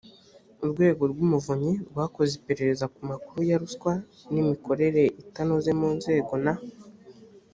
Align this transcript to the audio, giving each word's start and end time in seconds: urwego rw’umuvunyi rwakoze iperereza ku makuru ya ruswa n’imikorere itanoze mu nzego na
urwego 0.63 1.03
rw’umuvunyi 1.11 1.71
rwakoze 1.89 2.31
iperereza 2.39 2.85
ku 2.93 2.99
makuru 3.09 3.39
ya 3.49 3.57
ruswa 3.61 3.93
n’imikorere 4.31 5.03
itanoze 5.21 5.69
mu 5.79 5.89
nzego 5.97 6.33
na 6.45 6.53